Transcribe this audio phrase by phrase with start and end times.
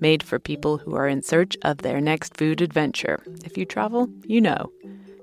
[0.00, 3.24] made for people who are in search of their next food adventure.
[3.44, 4.72] If you travel, you know.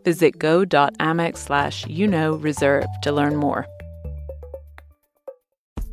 [0.06, 3.66] Visit go.amex slash you know reserve to learn more.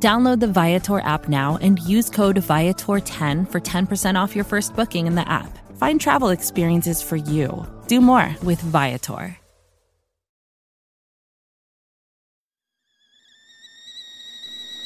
[0.00, 5.08] Download the Viator app now and use code Viator10 for 10% off your first booking
[5.08, 5.58] in the app.
[5.76, 7.66] Find travel experiences for you.
[7.88, 9.36] Do more with Viator.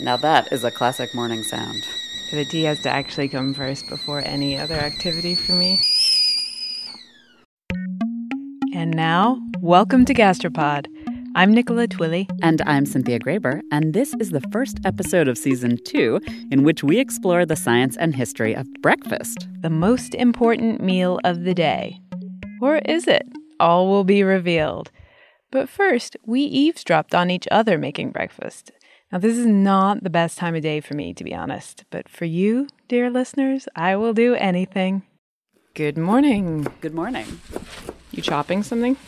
[0.00, 1.86] Now that is a classic morning sound.
[2.32, 5.78] The tea has to actually come first before any other activity for me.
[8.74, 10.86] And now, welcome to Gastropod.
[11.34, 12.28] I'm Nicola Twilley.
[12.42, 16.84] And I'm Cynthia Graber, and this is the first episode of season two in which
[16.84, 19.48] we explore the science and history of breakfast.
[19.62, 21.98] The most important meal of the day.
[22.60, 23.26] Or is it?
[23.58, 24.90] All will be revealed.
[25.50, 28.70] But first, we eavesdropped on each other making breakfast.
[29.10, 32.10] Now, this is not the best time of day for me, to be honest, but
[32.10, 35.02] for you, dear listeners, I will do anything.
[35.72, 36.66] Good morning.
[36.82, 37.40] Good morning.
[38.10, 38.98] You chopping something?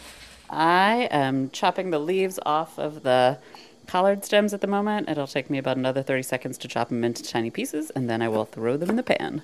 [0.50, 3.38] I am chopping the leaves off of the
[3.86, 5.08] collard stems at the moment.
[5.08, 8.22] It'll take me about another 30 seconds to chop them into tiny pieces, and then
[8.22, 9.42] I will throw them in the pan.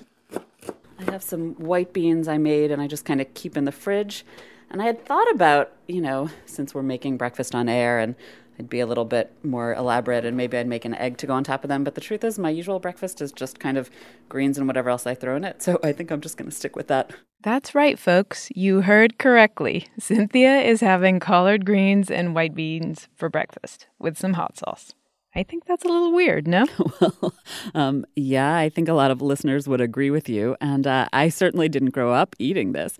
[0.99, 3.71] I have some white beans I made, and I just kind of keep in the
[3.71, 4.25] fridge.
[4.71, 8.15] And I had thought about, you know, since we're making breakfast on air and
[8.57, 11.33] I'd be a little bit more elaborate and maybe I'd make an egg to go
[11.33, 11.83] on top of them.
[11.83, 13.89] But the truth is, my usual breakfast is just kind of
[14.29, 15.61] greens and whatever else I throw in it.
[15.61, 17.11] So I think I'm just going to stick with that.
[17.43, 18.49] That's right, folks.
[18.53, 19.87] You heard correctly.
[19.97, 24.93] Cynthia is having collard greens and white beans for breakfast with some hot sauce.
[25.33, 26.65] I think that's a little weird, no?
[26.99, 27.33] well,
[27.73, 30.55] um, yeah, I think a lot of listeners would agree with you.
[30.59, 32.97] And uh, I certainly didn't grow up eating this.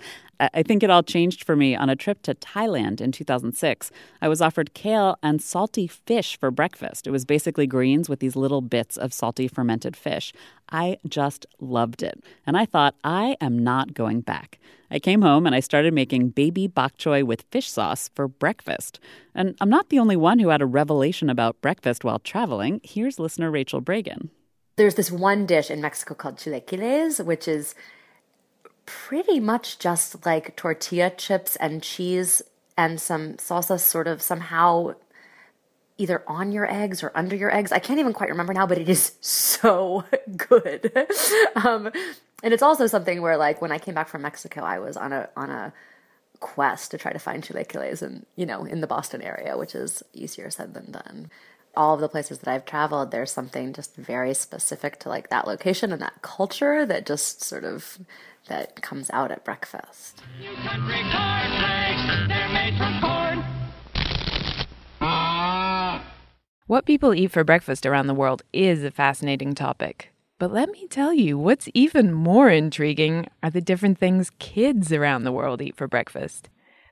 [0.54, 3.92] I think it all changed for me on a trip to Thailand in 2006.
[4.22, 7.06] I was offered kale and salty fish for breakfast.
[7.06, 10.34] It was basically greens with these little bits of salty fermented fish.
[10.70, 12.24] I just loved it.
[12.48, 14.58] And I thought, I am not going back.
[14.90, 19.00] I came home and I started making baby bok choy with fish sauce for breakfast.
[19.36, 22.82] And I'm not the only one who had a revelation about breakfast while traveling.
[22.84, 24.30] Here's listener Rachel Bragan.
[24.76, 27.76] There's this one dish in Mexico called chilaquiles, which is
[28.92, 32.42] pretty much just like tortilla chips and cheese
[32.78, 34.94] and some salsa sort of somehow
[35.98, 37.72] either on your eggs or under your eggs.
[37.72, 40.04] I can't even quite remember now, but it is so
[40.36, 40.92] good.
[41.56, 41.92] um,
[42.44, 45.14] and it's also something where like when I came back from Mexico, I was on
[45.14, 45.74] a on a
[46.42, 50.04] quest to try to find chilaquiles and you know in the Boston area, which is
[50.14, 51.32] easier said than done.
[51.78, 55.48] All of the places that I've traveled, there's something just very specific to like that
[55.48, 57.98] location and that culture that just sort of
[58.52, 60.22] that comes out at breakfast.
[65.00, 66.04] Ah.
[66.68, 70.12] What people eat for breakfast around the world is a fascinating topic.
[70.38, 75.24] But let me tell you, what's even more intriguing are the different things kids around
[75.24, 76.50] the world eat for breakfast.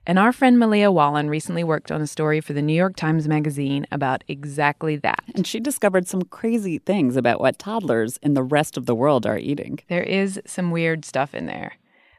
[0.07, 3.27] And our friend Malia Wollan recently worked on a story for the New York Times
[3.27, 5.23] Magazine about exactly that.
[5.35, 9.25] And she discovered some crazy things about what toddlers in the rest of the world
[9.25, 9.79] are eating.
[9.87, 11.73] There is some weird stuff in there.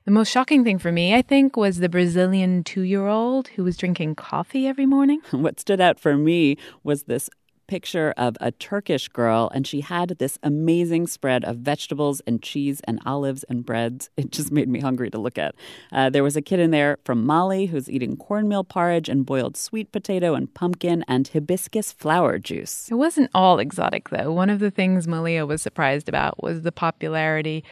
[0.07, 3.65] The most shocking thing for me, I think, was the Brazilian two year old who
[3.65, 5.21] was drinking coffee every morning.
[5.31, 7.29] what stood out for me was this
[7.71, 12.81] picture of a Turkish girl, and she had this amazing spread of vegetables and cheese
[12.83, 14.11] and olives and breads.
[14.21, 15.55] It just made me hungry to look at.
[15.93, 19.57] Uh, there was a kid in there from Mali who's eating cornmeal porridge and boiled
[19.57, 22.89] sweet potato and pumpkin and hibiscus flower juice.
[22.91, 24.33] It wasn't all exotic, though.
[24.33, 27.65] One of the things Malia was surprised about was the popularity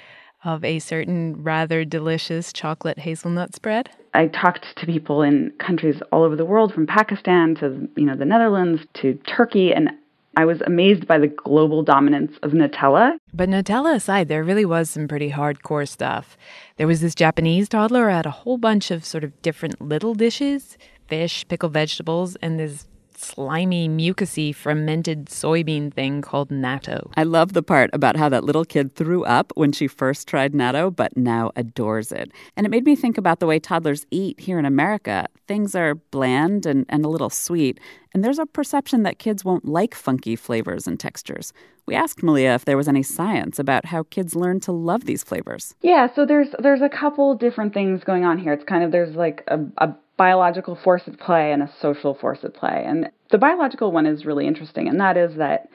[0.44, 3.90] of a certain rather delicious chocolate hazelnut spread?
[4.14, 8.17] I talked to people in countries all over the world, from Pakistan to you know
[8.17, 9.90] the Netherlands to Turkey, and
[10.37, 13.19] I was amazed by the global dominance of Nutella.
[13.35, 16.37] But Nutella aside, there really was some pretty hardcore stuff.
[16.76, 20.14] There was this Japanese toddler who had a whole bunch of sort of different little
[20.14, 22.87] dishes fish, pickled vegetables, and this
[23.19, 27.11] slimy, mucousy, fermented soybean thing called natto.
[27.17, 30.53] I love the part about how that little kid threw up when she first tried
[30.53, 32.31] natto, but now adores it.
[32.56, 35.26] And it made me think about the way toddlers eat here in America.
[35.47, 37.81] Things are bland and, and a little sweet,
[38.15, 41.53] and there's a perception that kids won't like funky flavors and textures.
[41.87, 45.25] We asked Malia if there was any science about how kids learn to love these
[45.25, 45.75] flavors.
[45.81, 48.53] Yeah, so there's there's a couple different things going on here.
[48.53, 52.41] It's kind of there's like a, a biological force at play and a social force
[52.43, 52.85] at play.
[52.87, 55.70] And the biological one is really interesting, and that is that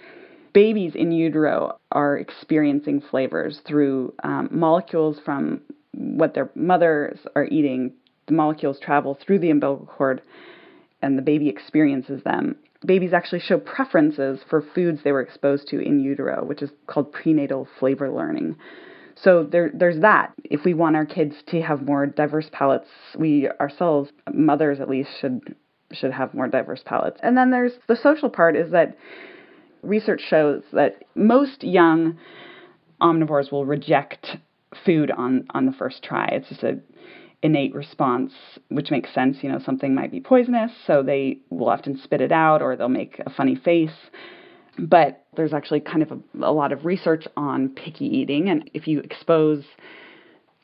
[0.54, 5.62] babies in utero are experiencing flavors through um, molecules from
[5.94, 7.94] what their mothers are eating.
[8.28, 10.22] The molecules travel through the umbilical cord
[11.02, 12.56] and the baby experiences them.
[12.86, 17.14] Babies actually show preferences for foods they were exposed to in utero, which is called
[17.14, 18.58] prenatal flavor learning.
[19.16, 20.34] So there, there's that.
[20.44, 22.88] If we want our kids to have more diverse palates,
[23.18, 25.56] we ourselves, mothers at least, should
[25.92, 27.20] should have more diverse palates.
[27.22, 28.98] And then there's the social part is that
[29.84, 32.18] research shows that most young
[33.00, 34.38] omnivores will reject
[34.86, 36.26] food on on the first try.
[36.32, 36.80] It's just a
[37.44, 38.34] innate response,
[38.70, 39.38] which makes sense.
[39.42, 42.90] You know, something might be poisonous, so they will often spit it out or they'll
[42.90, 44.10] make a funny face.
[44.78, 48.88] But there's actually kind of a, a lot of research on picky eating, and if
[48.88, 49.64] you expose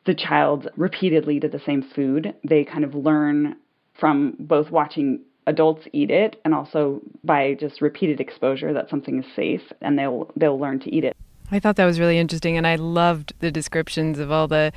[0.05, 3.55] the child repeatedly to the same food, they kind of learn
[3.99, 9.25] from both watching adults eat it and also by just repeated exposure that something is
[9.35, 11.15] safe and they'll they'll learn to eat it.
[11.51, 14.71] I thought that was really interesting and I loved the descriptions of all the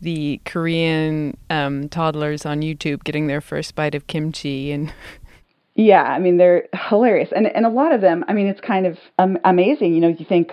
[0.00, 4.92] the Korean um, toddlers on YouTube getting their first bite of kimchi and
[5.76, 8.24] yeah, I mean they're hilarious, and and a lot of them.
[8.28, 9.92] I mean, it's kind of um, amazing.
[9.92, 10.50] You know, you think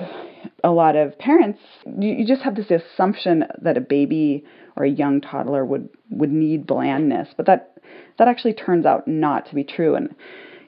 [0.66, 4.44] a lot of parents, you, you just have this assumption that a baby
[4.76, 7.78] or a young toddler would would need blandness, but that
[8.20, 9.96] that actually turns out not to be true.
[9.96, 10.14] And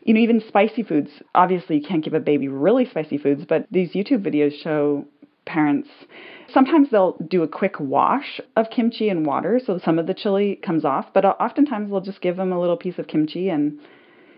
[0.04, 1.10] you know, even spicy foods.
[1.34, 5.06] Obviously, you can't give a baby really spicy foods, but these YouTube videos show
[5.46, 5.90] parents
[6.52, 10.60] sometimes they'll do a quick wash of kimchi in water so some of the chili
[10.66, 13.80] comes off but oftentimes they'll just give them a little piece of kimchi and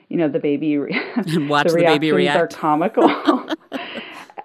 [0.10, 3.04] you know the baby watch the, the baby react are comical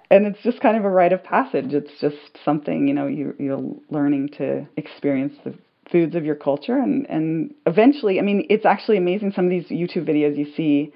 [0.09, 3.35] and it's just kind of a rite of passage it's just something you know you
[3.39, 5.53] you're learning to experience the
[5.91, 9.67] foods of your culture and and eventually i mean it's actually amazing some of these
[9.67, 10.91] youtube videos you see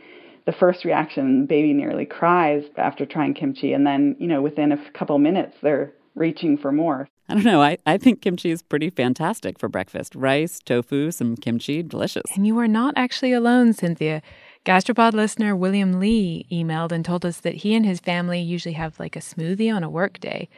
[0.45, 4.91] the first reaction baby nearly cries after trying kimchi and then you know within a
[4.91, 7.61] couple minutes they're reaching for more I don't know.
[7.61, 10.15] I, I think kimchi is pretty fantastic for breakfast.
[10.15, 12.23] Rice, tofu, some kimchi, delicious.
[12.35, 14.21] And you are not actually alone, Cynthia.
[14.65, 18.99] Gastropod listener William Lee emailed and told us that he and his family usually have
[18.99, 20.49] like a smoothie on a work day.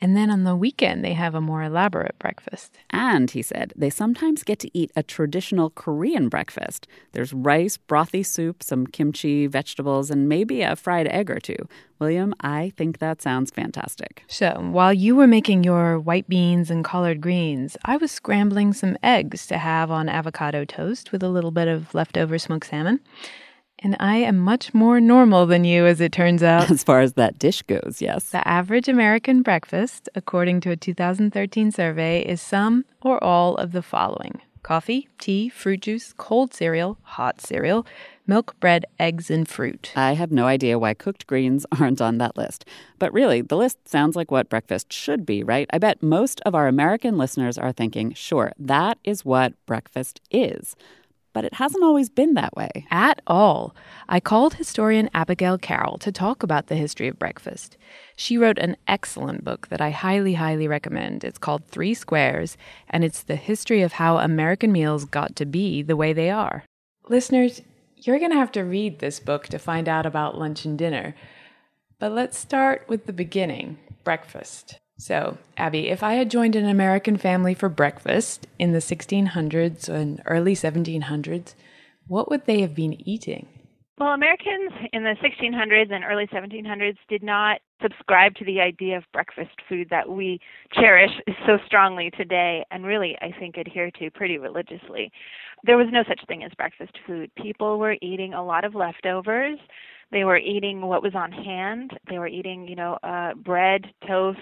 [0.00, 2.78] And then on the weekend, they have a more elaborate breakfast.
[2.88, 6.86] And, he said, they sometimes get to eat a traditional Korean breakfast.
[7.12, 11.68] There's rice, brothy soup, some kimchi, vegetables, and maybe a fried egg or two.
[11.98, 14.24] William, I think that sounds fantastic.
[14.26, 18.96] So, while you were making your white beans and collard greens, I was scrambling some
[19.02, 23.00] eggs to have on avocado toast with a little bit of leftover smoked salmon.
[23.82, 26.70] And I am much more normal than you, as it turns out.
[26.70, 28.30] As far as that dish goes, yes.
[28.30, 33.82] The average American breakfast, according to a 2013 survey, is some or all of the
[33.82, 37.86] following coffee, tea, fruit juice, cold cereal, hot cereal,
[38.26, 39.90] milk, bread, eggs, and fruit.
[39.96, 42.66] I have no idea why cooked greens aren't on that list.
[42.98, 45.68] But really, the list sounds like what breakfast should be, right?
[45.72, 50.76] I bet most of our American listeners are thinking, sure, that is what breakfast is
[51.32, 52.86] but it hasn't always been that way.
[52.90, 53.74] At all.
[54.08, 57.76] I called historian Abigail Carroll to talk about the history of breakfast.
[58.16, 61.24] She wrote an excellent book that I highly, highly recommend.
[61.24, 62.56] It's called Three Squares,
[62.88, 66.64] and it's the history of how American meals got to be the way they are.
[67.08, 67.62] Listeners,
[67.96, 71.14] you're going to have to read this book to find out about lunch and dinner.
[71.98, 74.78] But let's start with the beginning breakfast.
[75.00, 80.20] So, Abby, if I had joined an American family for breakfast in the 1600s and
[80.26, 81.54] early 1700s,
[82.06, 83.48] what would they have been eating?
[83.98, 89.04] Well, Americans in the 1600s and early 1700s did not subscribe to the idea of
[89.12, 90.38] breakfast food that we
[90.72, 91.10] cherish
[91.46, 95.10] so strongly today and really, I think, adhere to pretty religiously.
[95.64, 97.30] There was no such thing as breakfast food.
[97.36, 99.58] People were eating a lot of leftovers.
[100.12, 101.92] They were eating what was on hand.
[102.08, 104.38] They were eating, you know, uh, bread, toast,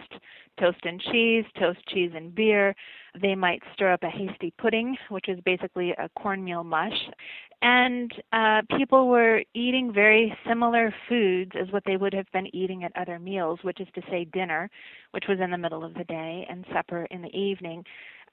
[0.59, 2.75] toast and cheese, toast, cheese, and beer.
[3.21, 6.99] They might stir up a hasty pudding, which is basically a cornmeal mush.
[7.61, 12.85] And uh, people were eating very similar foods as what they would have been eating
[12.85, 14.71] at other meals, which is to say dinner,
[15.11, 17.85] which was in the middle of the day, and supper in the evening.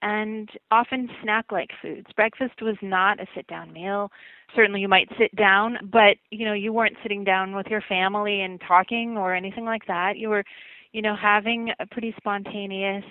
[0.01, 2.07] And often snack like foods.
[2.15, 4.11] Breakfast was not a sit down meal.
[4.55, 8.41] Certainly you might sit down, but you know, you weren't sitting down with your family
[8.41, 10.17] and talking or anything like that.
[10.17, 10.43] You were,
[10.91, 13.03] you know, having a pretty spontaneous,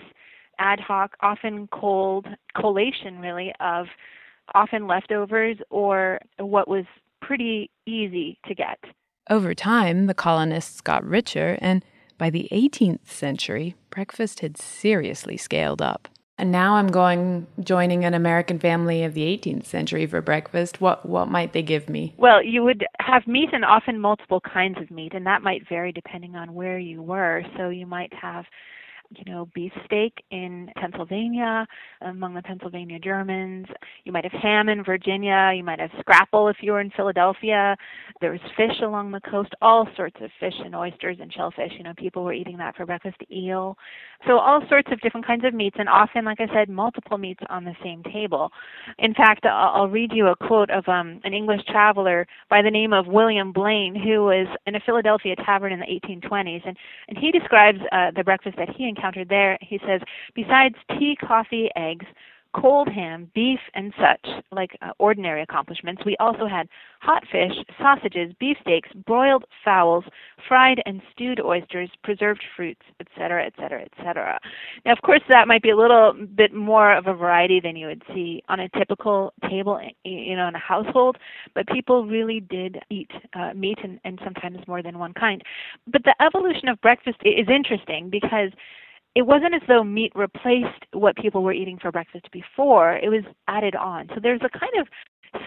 [0.58, 2.26] ad hoc, often cold
[2.56, 3.86] collation really of
[4.54, 6.84] often leftovers or what was
[7.20, 8.78] pretty easy to get.
[9.30, 11.82] Over time, the colonists got richer, and
[12.18, 16.08] by the 18th century, breakfast had seriously scaled up.
[16.36, 20.80] And now I'm going joining an American family of the 18th century for breakfast.
[20.80, 22.14] What what might they give me?
[22.18, 25.92] Well, you would have meat and often multiple kinds of meat, and that might vary
[25.92, 27.42] depending on where you were.
[27.56, 28.46] So you might have
[29.11, 31.66] you know, beefsteak in Pennsylvania
[32.02, 33.66] among the Pennsylvania Germans.
[34.04, 35.52] You might have ham in Virginia.
[35.54, 37.76] You might have scrapple if you were in Philadelphia.
[38.20, 41.73] There was fish along the coast, all sorts of fish and oysters and shellfish.
[41.76, 43.76] You know, people were eating that for breakfast, eel.
[44.26, 47.40] So all sorts of different kinds of meats, and often, like I said, multiple meats
[47.50, 48.50] on the same table.
[48.99, 52.92] In fact, I'll, read you a quote of um, an English traveler by the name
[52.92, 56.76] of William Blane, who was in a Philadelphia tavern in the 1820s, and,
[57.08, 59.58] and he describes uh, the breakfast that he encountered there.
[59.60, 60.00] He says,
[60.34, 62.06] besides tea, coffee, eggs,
[62.54, 66.02] cold ham, beef, and such, like uh, ordinary accomplishments.
[66.06, 66.68] We also had
[67.00, 70.04] hot fish, sausages, beefsteaks, broiled fowls,
[70.48, 74.38] fried and stewed oysters, preserved fruits, etc., etc., etc.
[74.84, 77.88] Now, of course, that might be a little bit more of a variety than you
[77.88, 81.18] would see on a typical table, you know, in a household.
[81.54, 85.42] But people really did eat uh, meat and, and sometimes more than one kind.
[85.86, 88.50] But the evolution of breakfast is interesting because
[89.14, 93.25] it wasn't as though meat replaced what people were eating for breakfast before, it was
[93.49, 94.09] added on.
[94.14, 94.88] So there's a kind of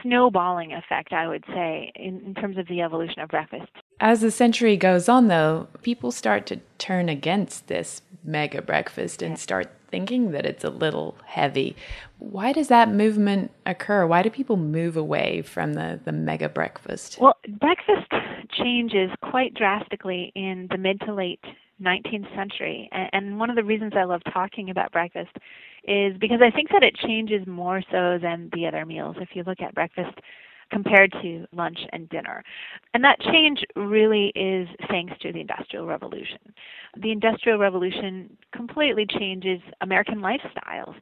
[0.02, 3.72] snowballing effect, I would say, in, in, terms of the evolution of breakfast.
[4.00, 9.40] As the century goes on, though, people start to turn against this mega breakfast and
[9.40, 11.76] start thinking that it's a little heavy.
[12.20, 14.06] Why does that movement occur?
[14.06, 17.18] Why do people move away from the, the mega breakfast?
[17.20, 18.12] Well, breakfast
[18.52, 21.44] changes quite drastically in the mid to late
[21.82, 22.90] 19th century.
[22.92, 25.36] And one of the reasons I love talking about breakfast
[25.84, 29.16] is because I think that it changes more so than the other meals.
[29.20, 30.18] If you look at breakfast
[30.72, 32.44] compared to lunch and dinner.
[32.94, 36.40] And that change really is thanks to the Industrial Revolution.
[37.02, 40.96] The Industrial Revolution completely changes American lifestyles.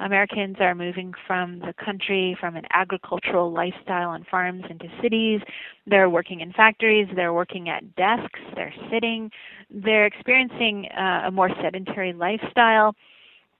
[0.00, 5.40] Americans are moving from the country, from an agricultural lifestyle on farms into cities.
[5.86, 9.30] They're working in factories, they're working at desks, they're sitting,
[9.70, 12.94] they're experiencing uh, a more sedentary lifestyle,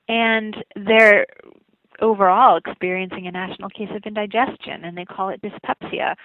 [0.09, 1.27] and they're
[2.01, 6.17] overall experiencing a national case of indigestion, and they call it dyspepsia.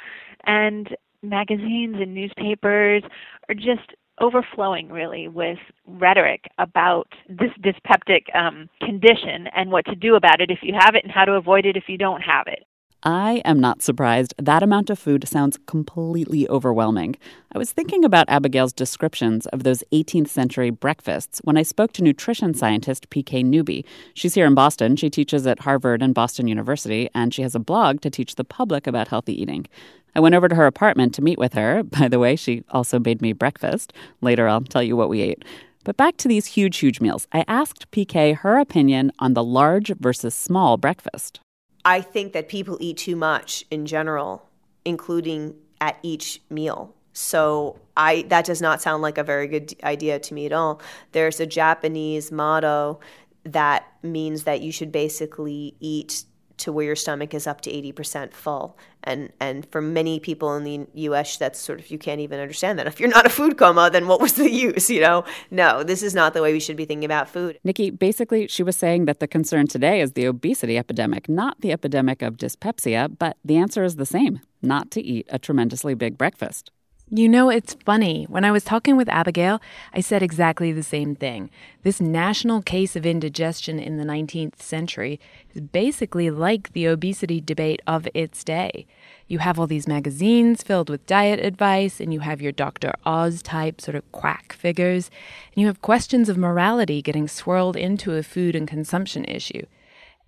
[0.45, 3.03] And magazines and newspapers
[3.50, 10.15] are just overflowing really with rhetoric about this dyspeptic um, condition and what to do
[10.15, 12.47] about it if you have it and how to avoid it if you don't have
[12.47, 12.65] it.
[13.03, 14.33] I am not surprised.
[14.39, 17.15] That amount of food sounds completely overwhelming.
[17.53, 22.03] I was thinking about Abigail's descriptions of those 18th century breakfasts when I spoke to
[22.03, 23.85] nutrition scientist PK Newby.
[24.15, 24.95] She's here in Boston.
[24.95, 28.43] She teaches at Harvard and Boston University, and she has a blog to teach the
[28.43, 29.67] public about healthy eating.
[30.15, 31.83] I went over to her apartment to meet with her.
[31.99, 33.93] By the way, she also made me breakfast.
[34.21, 35.45] Later, I'll tell you what we ate.
[35.83, 37.27] But back to these huge, huge meals.
[37.31, 41.39] I asked PK her opinion on the large versus small breakfast.
[41.88, 44.46] I think that people eat too much in general,
[44.84, 46.94] including at each meal.
[47.13, 50.82] So I that does not sound like a very good idea to me at all.
[51.13, 53.00] There's a Japanese motto
[53.46, 56.25] that means that you should basically eat
[56.57, 58.77] to where your stomach is up to 80% full.
[59.03, 62.77] And and for many people in the US that's sort of you can't even understand
[62.77, 62.87] that.
[62.87, 65.23] If you're not a food coma, then what was the use, you know?
[65.51, 67.59] No, this is not the way we should be thinking about food.
[67.63, 71.71] Nikki, basically she was saying that the concern today is the obesity epidemic, not the
[71.71, 76.17] epidemic of dyspepsia, but the answer is the same, not to eat a tremendously big
[76.17, 76.71] breakfast.
[77.09, 78.25] You know, it's funny.
[78.25, 79.61] When I was talking with Abigail,
[79.93, 81.49] I said exactly the same thing.
[81.83, 85.17] This national case of indigestion in the 19th century
[85.53, 88.87] is basically like the obesity debate of its day.
[89.25, 92.91] You have all these magazines filled with diet advice, and you have your Dr.
[93.05, 95.09] Oz type sort of quack figures,
[95.53, 99.65] and you have questions of morality getting swirled into a food and consumption issue.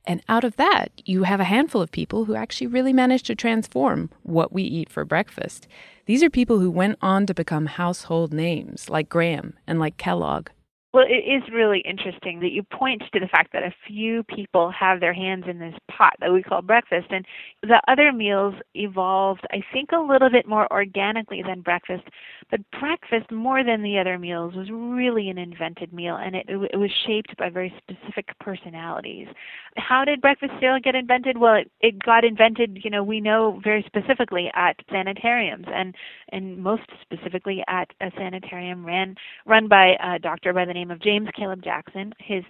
[0.06, 3.36] And out of that, you have a handful of people who actually really managed to
[3.36, 5.68] transform what we eat for breakfast.
[6.06, 10.50] These are people who went on to become household names, like Graham and like Kellogg.
[10.92, 14.72] Well, it is really interesting that you point to the fact that a few people
[14.72, 17.24] have their hands in this pot that we call breakfast, and
[17.62, 22.06] the other meals evolved, I think, a little bit more organically than breakfast.
[22.50, 26.78] But breakfast, more than the other meals, was really an invented meal, and it, it
[26.78, 29.28] was shaped by very specific personalities.
[29.78, 31.38] How did breakfast cereal get invented?
[31.38, 35.94] Well, it, it got invented, you know, we know very specifically at sanitariums, and
[36.32, 39.14] and most specifically at a sanitarium ran
[39.46, 42.14] run by a doctor by the name of James Caleb Jackson.
[42.20, 42.44] His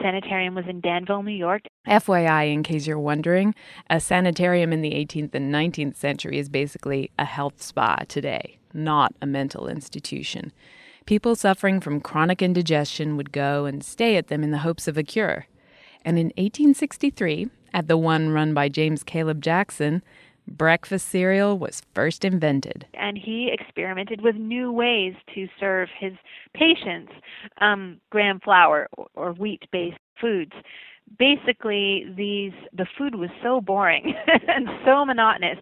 [0.00, 1.62] sanitarium was in Dansville, New York.
[1.86, 3.54] FYI, in case you're wondering,
[3.90, 9.14] a sanitarium in the 18th and 19th century is basically a health spa today, not
[9.20, 10.52] a mental institution.
[11.04, 14.96] People suffering from chronic indigestion would go and stay at them in the hopes of
[14.96, 15.46] a cure.
[16.04, 20.02] And in 1863, at the one run by James Caleb Jackson,
[20.46, 22.86] breakfast cereal was first invented.
[22.94, 26.12] And he experimented with new ways to serve his
[26.54, 27.12] patients
[27.60, 30.52] um, graham flour or, or wheat based foods
[31.18, 34.14] basically these the food was so boring
[34.48, 35.58] and so monotonous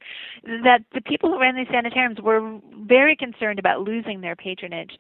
[0.65, 4.93] that the people who ran these sanitariums were very concerned about losing their patronage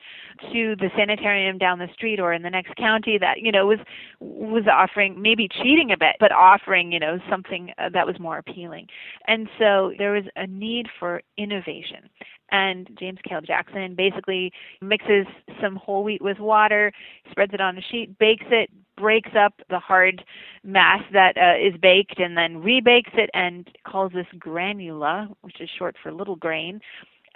[0.52, 3.78] to the sanitarium down the street or in the next county that you know was
[4.21, 8.38] was offering maybe cheating a bit but offering you know something uh, that was more
[8.38, 8.87] appealing.
[9.26, 12.09] And so there was a need for innovation.
[12.52, 15.26] And James Caleb Jackson basically mixes
[15.62, 16.92] some whole wheat with water,
[17.30, 20.23] spreads it on a sheet, bakes it, breaks up the hard
[20.62, 25.69] mass that uh, is baked, and then rebakes it and calls this granula, which is
[25.78, 26.80] short for little grain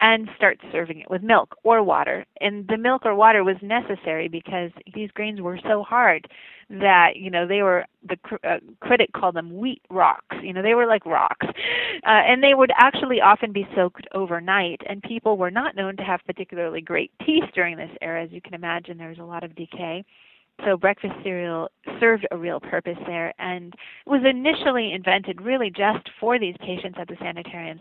[0.00, 2.26] and start serving it with milk or water.
[2.40, 6.26] And the milk or water was necessary because these grains were so hard
[6.70, 10.36] that you know they were the cr- uh, critic called them wheat rocks.
[10.42, 11.52] You know they were like rocks, uh,
[12.06, 14.80] and they would actually often be soaked overnight.
[14.88, 18.40] And people were not known to have particularly great teeth during this era, as you
[18.40, 18.98] can imagine.
[18.98, 20.04] There was a lot of decay.
[20.64, 21.68] So breakfast cereal
[22.00, 23.74] served a real purpose there and
[24.06, 27.80] was initially invented really just for these patients at the sanitariums.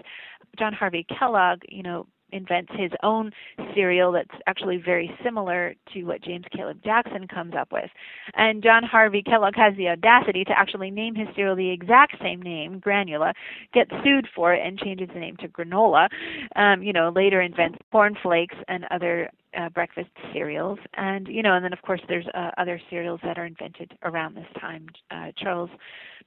[0.58, 3.32] John Harvey Kellogg, you know, invents his own
[3.76, 7.90] cereal that's actually very similar to what James Caleb Jackson comes up with.
[8.36, 12.42] And John Harvey Kellogg has the audacity to actually name his cereal the exact same
[12.42, 13.34] name, Granula,
[13.74, 16.08] gets sued for it and changes the name to granola.
[16.56, 21.54] Um, you know, later invents corn flakes and other uh, breakfast cereals, and you know,
[21.54, 24.88] and then of course there's uh, other cereals that are invented around this time.
[25.12, 25.70] Uh, Charles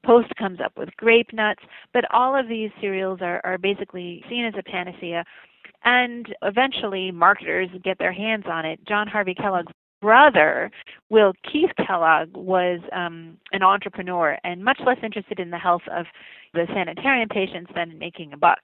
[0.05, 4.45] Post comes up with grape nuts, but all of these cereals are, are basically seen
[4.45, 5.25] as a panacea,
[5.85, 8.81] and eventually marketers get their hands on it.
[8.87, 10.71] John Harvey Kellogg's brother,
[11.11, 16.07] Will Keith Kellogg, was um, an entrepreneur and much less interested in the health of
[16.53, 18.59] the sanitarium patients than making a buck.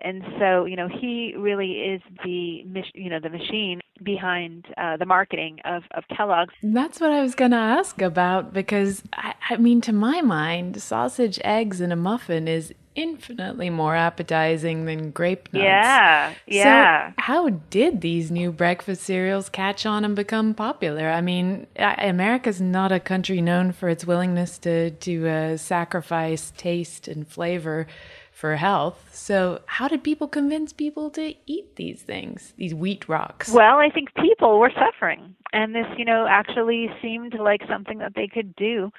[0.00, 5.06] And so, you know, he really is the you know the machine behind uh, the
[5.06, 6.54] marketing of of Kellogg's.
[6.62, 10.80] That's what I was going to ask about because I, I mean, to my mind,
[10.82, 15.62] sausage, eggs, and a muffin is infinitely more appetizing than grape nuts.
[15.62, 17.08] Yeah, yeah.
[17.10, 21.08] So how did these new breakfast cereals catch on and become popular?
[21.08, 27.06] I mean, America's not a country known for its willingness to to uh, sacrifice taste
[27.06, 27.86] and flavor
[28.32, 29.10] for health.
[29.12, 33.48] So, how did people convince people to eat these things, these wheat rocks?
[33.48, 38.14] Well, I think people were suffering, and this, you know, actually seemed like something that
[38.16, 38.90] they could do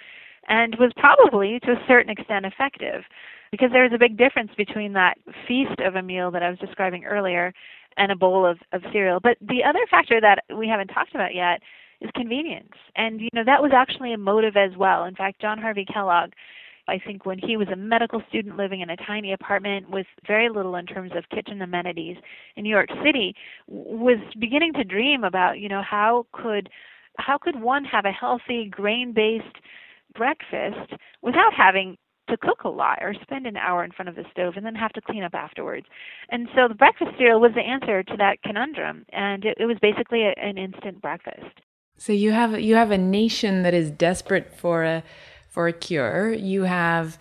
[0.47, 3.03] and was probably to a certain extent effective
[3.51, 6.59] because there is a big difference between that feast of a meal that I was
[6.59, 7.53] describing earlier
[7.97, 9.19] and a bowl of, of cereal.
[9.19, 11.61] But the other factor that we haven't talked about yet
[12.01, 12.73] is convenience.
[12.95, 15.03] And, you know, that was actually a motive as well.
[15.05, 16.31] In fact, John Harvey Kellogg,
[16.87, 20.49] I think when he was a medical student living in a tiny apartment with very
[20.49, 22.17] little in terms of kitchen amenities
[22.55, 23.35] in New York City,
[23.67, 26.69] was beginning to dream about, you know, how could
[27.17, 29.57] how could one have a healthy grain-based
[30.15, 31.97] breakfast without having
[32.29, 34.75] to cook a lot or spend an hour in front of the stove and then
[34.75, 35.85] have to clean up afterwards.
[36.29, 39.77] And so the breakfast cereal was the answer to that conundrum, and it, it was
[39.81, 41.61] basically a, an instant breakfast.
[41.97, 45.03] So you have you have a nation that is desperate for a
[45.49, 46.31] for a cure.
[46.31, 47.17] You have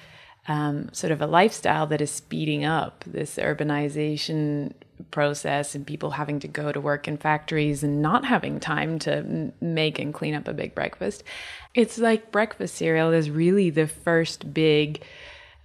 [0.49, 4.73] um, sort of a lifestyle that is speeding up this urbanization
[5.11, 9.53] process and people having to go to work in factories and not having time to
[9.61, 11.23] make and clean up a big breakfast.
[11.75, 15.03] It's like breakfast cereal is really the first big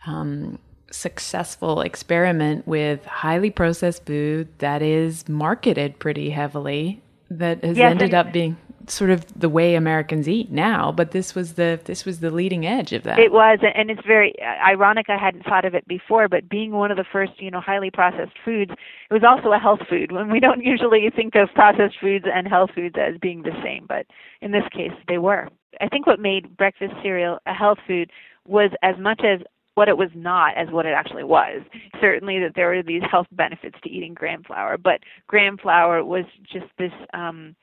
[0.05, 0.59] um,
[0.91, 8.13] successful experiment with highly processed food that is marketed pretty heavily that has yes, ended
[8.13, 12.19] up being sort of the way Americans eat now, but this was the this was
[12.19, 13.19] the leading edge of that.
[13.19, 15.09] It was, and it's very ironic.
[15.09, 17.91] I hadn't thought of it before, but being one of the first, you know, highly
[17.91, 20.11] processed foods, it was also a health food.
[20.11, 23.85] When we don't usually think of processed foods and health foods as being the same,
[23.87, 24.05] but
[24.41, 25.49] in this case, they were.
[25.81, 28.11] I think what made breakfast cereal a health food
[28.45, 29.39] was as much as
[29.75, 31.61] what it was not as what it actually was.
[31.99, 36.25] Certainly that there were these health benefits to eating graham flour, but graham flour was
[36.51, 37.55] just this um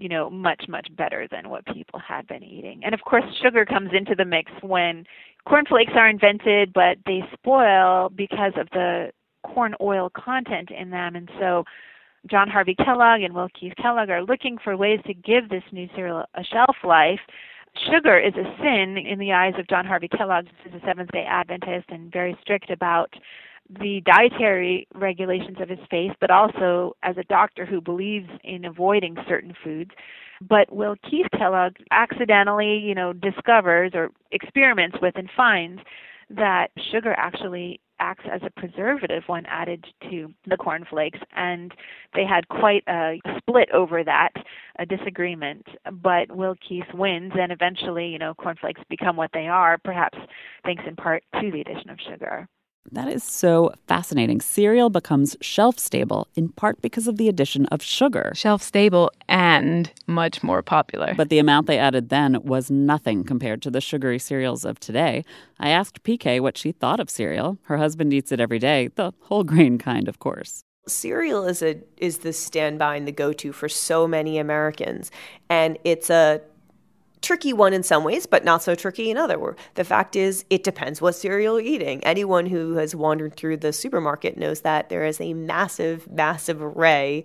[0.00, 2.80] you know, much, much better than what people had been eating.
[2.84, 5.04] And of course, sugar comes into the mix when
[5.46, 9.12] cornflakes are invented, but they spoil because of the
[9.44, 11.16] corn oil content in them.
[11.16, 11.64] And so
[12.30, 15.88] John Harvey Kellogg and Will Keith Kellogg are looking for ways to give this new
[15.94, 17.20] cereal a shelf life
[17.90, 21.24] sugar is a sin in the eyes of John Harvey Kellogg, who's a Seventh day
[21.28, 23.12] Adventist and very strict about
[23.78, 29.16] the dietary regulations of his faith, but also as a doctor who believes in avoiding
[29.28, 29.90] certain foods.
[30.48, 35.80] But Will Keith Kellogg accidentally, you know, discovers or experiments with and finds
[36.30, 41.18] that sugar actually acts as a preservative when added to the cornflakes.
[41.36, 41.72] And
[42.14, 44.30] they had quite a split over that,
[44.78, 45.66] a disagreement.
[45.92, 50.18] But Will Keith wins, and eventually, you know, cornflakes become what they are, perhaps
[50.64, 52.48] thanks in part to the addition of sugar.
[52.92, 54.40] That is so fascinating.
[54.40, 58.32] Cereal becomes shelf stable in part because of the addition of sugar.
[58.34, 61.14] Shelf stable and much more popular.
[61.14, 65.24] But the amount they added then was nothing compared to the sugary cereals of today.
[65.58, 67.58] I asked PK what she thought of cereal.
[67.62, 70.64] Her husband eats it every day, the whole grain kind, of course.
[70.88, 75.10] Cereal is a is the standby and the go-to for so many Americans,
[75.48, 76.40] and it's a
[77.22, 79.56] tricky one in some ways, but not so tricky in other.
[79.74, 82.02] The fact is, it depends what cereal you're eating.
[82.04, 87.24] Anyone who has wandered through the supermarket knows that there is a massive, massive array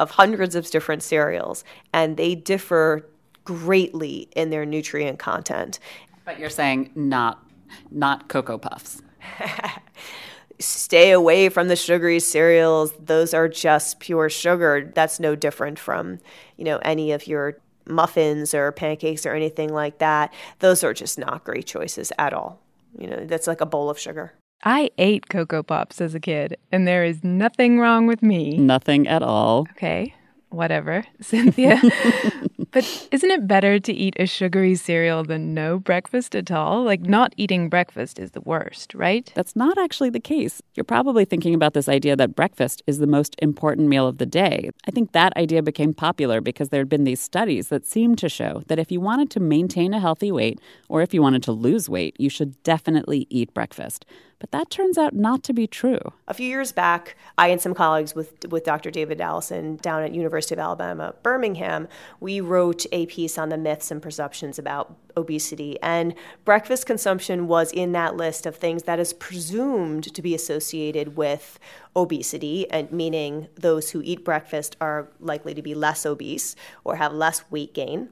[0.00, 3.06] of hundreds of different cereals, and they differ
[3.44, 5.78] greatly in their nutrient content.
[6.24, 7.42] But you're saying not
[7.90, 9.02] not cocoa puffs.
[10.58, 12.92] Stay away from the sugary cereals.
[12.98, 14.90] Those are just pure sugar.
[14.94, 16.18] That's no different from,
[16.56, 21.18] you know, any of your muffins or pancakes or anything like that, those are just
[21.18, 22.60] not great choices at all.
[22.98, 24.32] You know, that's like a bowl of sugar.
[24.64, 28.56] I ate Cocoa Pops as a kid, and there is nothing wrong with me.
[28.56, 29.66] Nothing at all.
[29.72, 30.14] Okay,
[30.48, 31.80] whatever, Cynthia.
[32.70, 36.84] but isn't it better to eat a sugary cereal than no breakfast at all?
[36.84, 39.30] Like, not eating breakfast is the worst, right?
[39.34, 40.62] That's not actually the case.
[40.74, 44.26] You're probably thinking about this idea that breakfast is the most important meal of the
[44.26, 44.70] day.
[44.86, 48.28] I think that idea became popular because there had been these studies that seemed to
[48.28, 51.52] show that if you wanted to maintain a healthy weight or if you wanted to
[51.52, 54.04] lose weight, you should definitely eat breakfast.
[54.40, 55.98] But that turns out not to be true.
[56.28, 58.90] A few years back, I and some colleagues with, with Dr.
[58.90, 61.88] David Allison down at University of Alabama, Birmingham,
[62.20, 65.76] we wrote a piece on the myths and perceptions about obesity.
[65.82, 71.16] And breakfast consumption was in that list of things that is presumed to be associated
[71.16, 71.58] with
[71.96, 77.12] obesity, and meaning those who eat breakfast are likely to be less obese or have
[77.12, 78.10] less weight gain.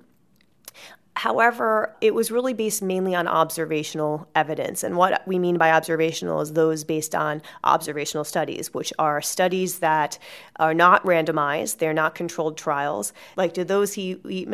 [1.16, 4.82] However, it was really based mainly on observational evidence.
[4.82, 9.78] And what we mean by observational is those based on observational studies, which are studies
[9.78, 10.18] that
[10.56, 13.14] are not randomized, they're not controlled trials.
[13.34, 14.48] Like, do those who eat,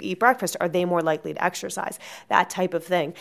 [0.00, 1.98] eat breakfast, are they more likely to exercise?
[2.28, 3.12] That type of thing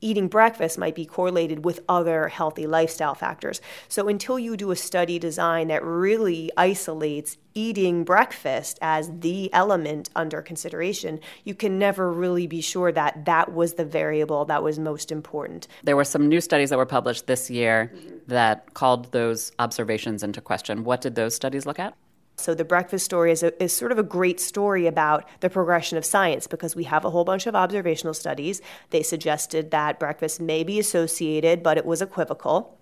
[0.00, 3.60] eating breakfast might be correlated with other healthy lifestyle factors.
[3.88, 10.08] So until you do a study design that really isolates eating breakfast as the element
[10.14, 14.78] under consideration, you can never really be sure that that was the variable that was
[14.78, 15.66] most important.
[15.82, 17.92] There were some new studies that were published this year
[18.28, 20.84] that called those observations into question.
[20.84, 21.94] What did those studies look at?
[22.40, 25.98] So the breakfast story is, a, is sort of a great story about the progression
[25.98, 28.60] of science because we have a whole bunch of observational studies.
[28.90, 32.78] They suggested that breakfast may be associated, but it was equivocal.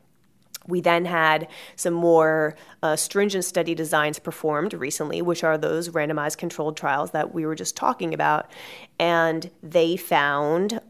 [0.66, 6.36] We then had some more uh, stringent study designs performed recently, which are those randomized
[6.36, 8.50] controlled trials that we were just talking about.
[8.98, 10.80] And they found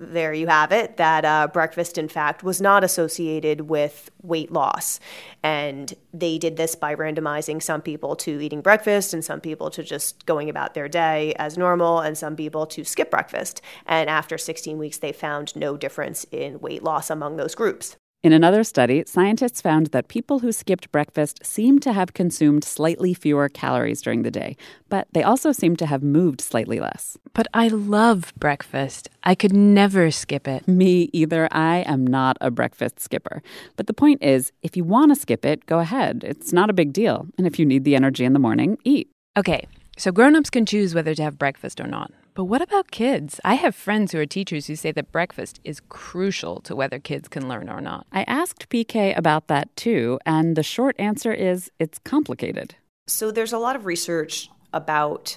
[0.00, 4.98] there you have it that uh, breakfast, in fact, was not associated with weight loss.
[5.42, 9.82] And they did this by randomizing some people to eating breakfast and some people to
[9.82, 13.60] just going about their day as normal and some people to skip breakfast.
[13.86, 17.96] And after 16 weeks, they found no difference in weight loss among those groups.
[18.22, 23.14] In another study, scientists found that people who skipped breakfast seemed to have consumed slightly
[23.14, 24.58] fewer calories during the day,
[24.90, 27.16] but they also seemed to have moved slightly less.
[27.32, 29.08] But I love breakfast.
[29.22, 30.68] I could never skip it.
[30.68, 31.48] Me either.
[31.50, 33.42] I am not a breakfast skipper.
[33.76, 36.22] But the point is, if you want to skip it, go ahead.
[36.22, 37.26] It's not a big deal.
[37.38, 39.08] And if you need the energy in the morning, eat.
[39.38, 39.66] Okay,
[40.00, 42.10] So grown-ups can choose whether to have breakfast or not.
[42.34, 43.40] But what about kids?
[43.44, 47.28] I have friends who are teachers who say that breakfast is crucial to whether kids
[47.28, 48.06] can learn or not.
[48.12, 52.76] I asked PK about that too, and the short answer is it's complicated.
[53.06, 55.36] So there's a lot of research about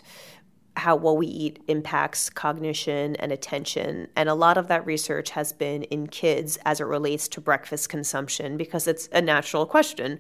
[0.76, 4.08] how what we eat impacts cognition and attention.
[4.16, 7.90] And a lot of that research has been in kids as it relates to breakfast
[7.90, 10.20] consumption because it's a natural question.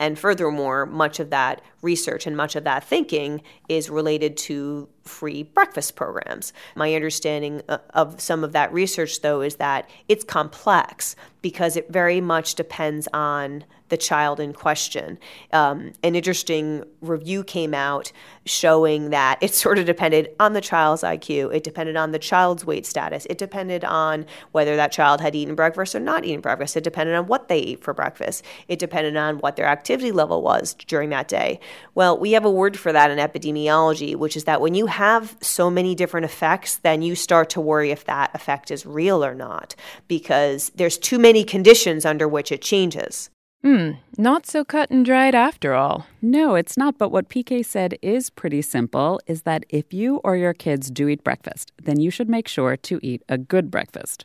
[0.00, 5.42] And furthermore, much of that research and much of that thinking is related to free
[5.42, 6.52] breakfast programs.
[6.74, 11.90] My understanding uh, of some of that research, though, is that it's complex because it
[11.90, 15.18] very much depends on the child in question.
[15.52, 18.12] Um, an interesting review came out
[18.46, 22.64] showing that it sort of depended on the child's IQ, it depended on the child's
[22.64, 26.76] weight status, it depended on whether that child had eaten breakfast or not eaten breakfast,
[26.76, 30.40] it depended on what they ate for breakfast, it depended on what their activity level
[30.40, 31.60] was during that day.
[31.94, 35.36] Well, we have a word for that in epidemiology, which is that when you have
[35.42, 39.34] so many different effects, then you start to worry if that effect is real or
[39.34, 39.74] not,
[40.08, 43.28] because there's too many conditions under which it changes.
[43.62, 46.06] Hmm, not so cut and dried after all.
[46.22, 46.96] No, it's not.
[46.96, 51.08] But what PK said is pretty simple is that if you or your kids do
[51.08, 54.24] eat breakfast, then you should make sure to eat a good breakfast.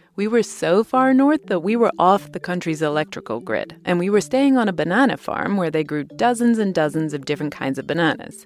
[0.21, 4.11] We were so far north that we were off the country's electrical grid, and we
[4.11, 7.79] were staying on a banana farm where they grew dozens and dozens of different kinds
[7.79, 8.45] of bananas.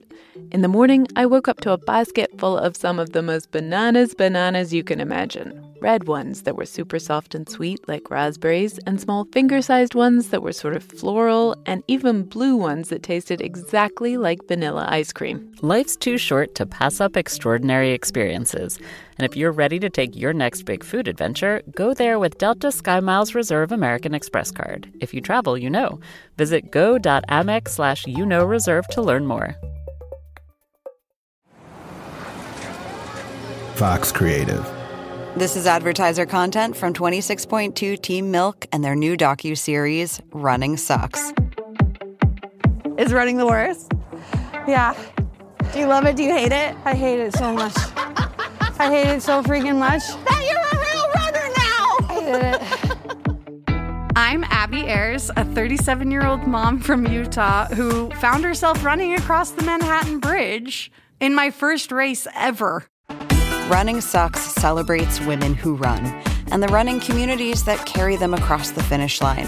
[0.52, 3.52] In the morning, I woke up to a basket full of some of the most
[3.52, 5.62] bananas bananas you can imagine.
[5.82, 10.30] Red ones that were super soft and sweet, like raspberries, and small finger sized ones
[10.30, 15.12] that were sort of floral, and even blue ones that tasted exactly like vanilla ice
[15.12, 15.52] cream.
[15.62, 18.80] Life's too short to pass up extraordinary experiences.
[19.18, 22.68] And if you're ready to take your next big food adventure, go there with Delta
[22.68, 24.92] SkyMiles Reserve American Express card.
[25.00, 26.00] If you travel, you know.
[26.38, 29.56] Visit go.amex slash you know reserve to learn more.
[33.76, 34.66] Fox Creative.
[35.36, 41.34] This is advertiser content from 26.2 Team Milk and their new docu-series Running Sucks.
[42.98, 43.92] Is running the worst?
[44.66, 44.96] Yeah.
[45.74, 46.16] Do you love it?
[46.16, 46.74] Do you hate it?
[46.86, 47.76] I hate it so much.
[48.78, 50.04] I hate it so freaking much.
[50.26, 51.98] That you're a real runner now!
[52.10, 54.12] I hate it.
[54.18, 59.52] I'm Abby Ayers, a 37 year old mom from Utah who found herself running across
[59.52, 62.86] the Manhattan Bridge in my first race ever.
[63.70, 66.06] Running Sucks celebrates women who run
[66.52, 69.48] and the running communities that carry them across the finish line.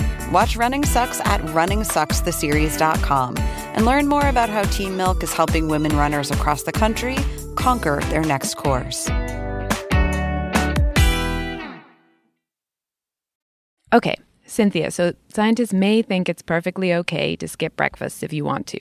[0.31, 5.93] Watch Running Sucks at runningsuckstheseries.com and learn more about how Team Milk is helping women
[5.97, 7.17] runners across the country
[7.55, 9.09] conquer their next course.
[13.91, 14.15] Okay,
[14.45, 18.79] Cynthia, so scientists may think it's perfectly okay to skip breakfast if you want to.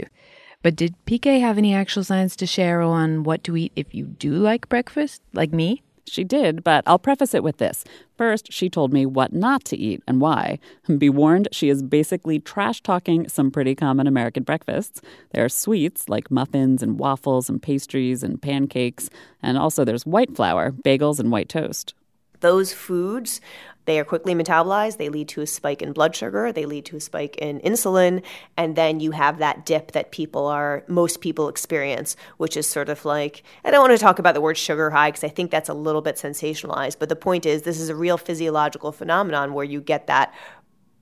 [0.63, 4.05] But did PK have any actual science to share on what to eat if you
[4.05, 5.83] do like breakfast, like me?
[6.11, 7.85] She did, but I'll preface it with this.
[8.19, 10.59] First, she told me what not to eat and why.
[10.99, 15.01] Be warned, she is basically trash talking some pretty common American breakfasts.
[15.33, 19.09] There are sweets like muffins and waffles and pastries and pancakes,
[19.41, 21.95] and also there's white flour, bagels, and white toast.
[22.41, 23.41] Those foods
[23.87, 24.99] they are quickly metabolized.
[24.99, 26.53] They lead to a spike in blood sugar.
[26.53, 28.23] They lead to a spike in insulin.
[28.57, 32.89] And then you have that dip that people are, most people experience, which is sort
[32.89, 35.51] of like, I don't want to talk about the word sugar high because I think
[35.51, 36.99] that's a little bit sensationalized.
[36.99, 40.35] But the point is, this is a real physiological phenomenon where you get that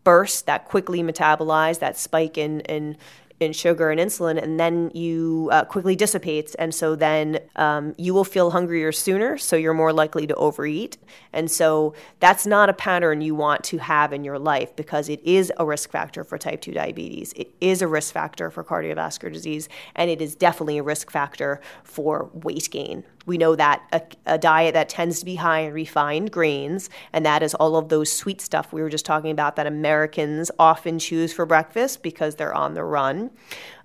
[0.05, 2.97] burst, that quickly metabolized, that spike in, in
[3.41, 8.13] in sugar and insulin, and then you uh, quickly dissipates, and so then um, you
[8.13, 10.99] will feel hungrier sooner, so you're more likely to overeat,
[11.33, 15.21] and so that's not a pattern you want to have in your life because it
[15.25, 17.33] is a risk factor for type two diabetes.
[17.35, 21.61] It is a risk factor for cardiovascular disease, and it is definitely a risk factor
[21.85, 25.75] for weight gain We know that a, a, diet that tends to be high in
[25.75, 29.57] refined grains, and that is all of those sweet stuff we were just talking about
[29.57, 33.31] that Americans often choose for breakfast because they're on the run,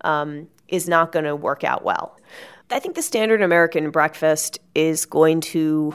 [0.02, 2.18] um, is not going to work out well.
[2.72, 5.94] I think the standard American breakfast is going to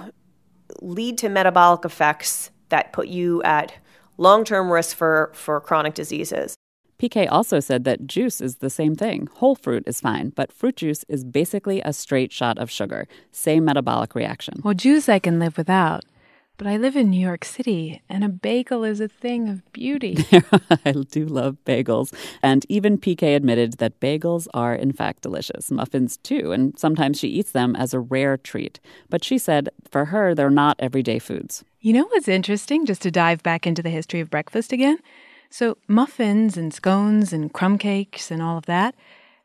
[0.82, 3.72] lead to metabolic effects that put you at
[4.18, 6.54] long term risk for, for chronic diseases.
[6.98, 9.28] PK also said that juice is the same thing.
[9.36, 13.06] Whole fruit is fine, but fruit juice is basically a straight shot of sugar.
[13.30, 14.60] Same metabolic reaction.
[14.64, 16.04] Well, juice I can live without.
[16.56, 20.16] But I live in New York City, and a bagel is a thing of beauty.
[20.84, 22.12] I do love bagels.
[22.42, 25.70] And even PK admitted that bagels are, in fact, delicious.
[25.70, 28.80] Muffins, too, and sometimes she eats them as a rare treat.
[29.08, 31.62] But she said for her, they're not everyday foods.
[31.80, 34.98] You know what's interesting, just to dive back into the history of breakfast again?
[35.50, 38.94] So, muffins and scones and crumb cakes and all of that,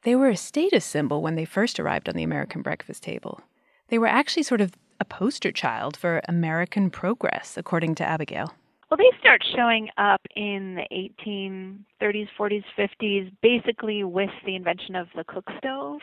[0.04, 3.40] they were a status symbol when they first arrived on the American breakfast table.
[3.88, 8.54] They were actually sort of a poster child for American progress, according to Abigail.
[8.90, 15.08] Well, they start showing up in the 1830s, 40s, 50s, basically with the invention of
[15.16, 16.02] the cook stove.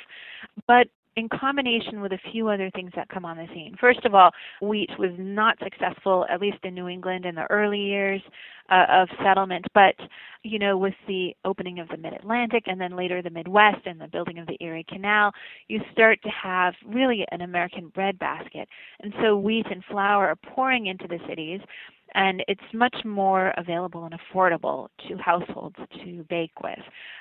[0.66, 3.76] But in combination with a few other things that come on the scene.
[3.80, 4.30] First of all,
[4.62, 8.22] wheat was not successful, at least in New England in the early years
[8.70, 9.66] uh, of settlement.
[9.74, 9.94] But,
[10.42, 14.00] you know, with the opening of the Mid Atlantic and then later the Midwest and
[14.00, 15.32] the building of the Erie Canal,
[15.68, 18.68] you start to have really an American breadbasket.
[19.00, 21.60] And so wheat and flour are pouring into the cities
[22.14, 26.78] and it's much more available and affordable to households to bake with.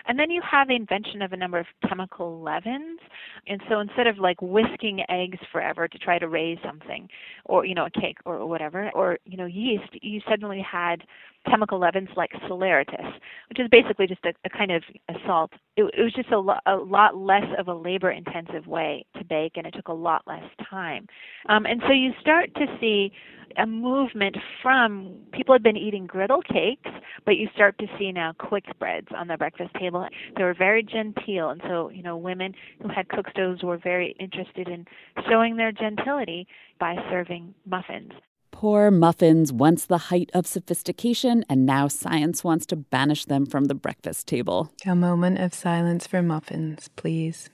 [0.07, 2.99] And then you have the invention of a number of chemical leavens.
[3.47, 7.07] And so instead of like whisking eggs forever to try to raise something
[7.45, 11.03] or you know a cake or whatever or you know yeast, you suddenly had
[11.47, 13.13] chemical leavens like saleratus,
[13.49, 15.51] which is basically just a, a kind of a salt.
[15.77, 19.23] It, it was just a, lo- a lot less of a labor intensive way to
[19.23, 21.07] bake, and it took a lot less time.
[21.47, 23.11] Um, and so you start to see
[23.57, 26.89] a movement from people had been eating griddle cakes,
[27.25, 30.07] but you start to see now quick spreads on the breakfast table.
[30.37, 34.15] They were very genteel, and so you know women who had cook stoves were very
[34.19, 34.85] interested in
[35.29, 36.47] showing their gentility
[36.79, 38.11] by serving muffins.
[38.59, 43.65] Poor muffins, once the height of sophistication, and now science wants to banish them from
[43.67, 44.69] the breakfast table.
[44.85, 47.49] A moment of silence for muffins, please.